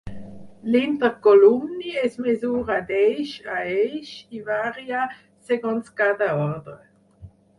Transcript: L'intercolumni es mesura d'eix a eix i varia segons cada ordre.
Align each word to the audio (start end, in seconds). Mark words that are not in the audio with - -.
L'intercolumni 0.75 1.91
es 2.03 2.15
mesura 2.27 2.77
d'eix 2.87 3.35
a 3.57 3.59
eix 3.75 4.15
i 4.39 4.43
varia 4.49 5.03
segons 5.51 5.95
cada 6.01 6.33
ordre. 6.47 6.77